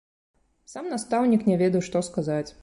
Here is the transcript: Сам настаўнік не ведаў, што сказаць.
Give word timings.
Сам 0.73 0.89
настаўнік 0.93 1.47
не 1.51 1.59
ведаў, 1.63 1.85
што 1.91 2.05
сказаць. 2.09 2.47